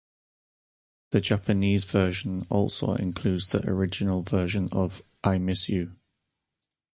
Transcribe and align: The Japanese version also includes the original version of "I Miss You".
The 1.11 1.21
Japanese 1.21 1.83
version 1.83 2.47
also 2.49 2.95
includes 2.95 3.51
the 3.51 3.63
original 3.69 4.23
version 4.23 4.67
of 4.71 5.03
"I 5.23 5.37
Miss 5.37 5.69
You". 5.69 5.95